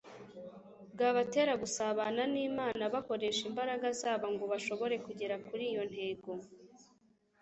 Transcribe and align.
bwabatera 0.93 1.53
gusabana 1.63 2.21
n'Imana; 2.33 2.83
bakoresha 2.93 3.41
imbaraga 3.49 3.87
zabo 4.01 4.25
ngo 4.33 4.45
bashobore 4.51 4.95
kugera 5.05 5.35
kuri 5.47 5.63
iyo 5.71 5.83
ntego, 5.91 6.31